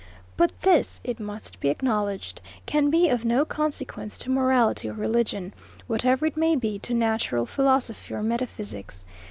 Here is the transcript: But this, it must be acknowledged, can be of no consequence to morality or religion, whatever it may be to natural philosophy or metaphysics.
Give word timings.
But 0.35 0.61
this, 0.61 0.99
it 1.03 1.19
must 1.19 1.59
be 1.59 1.69
acknowledged, 1.69 2.41
can 2.65 2.89
be 2.89 3.07
of 3.09 3.23
no 3.23 3.45
consequence 3.45 4.17
to 4.17 4.31
morality 4.31 4.89
or 4.89 4.93
religion, 4.93 5.53
whatever 5.85 6.25
it 6.25 6.35
may 6.35 6.55
be 6.55 6.79
to 6.79 6.95
natural 6.95 7.45
philosophy 7.45 8.15
or 8.15 8.23
metaphysics. 8.23 9.05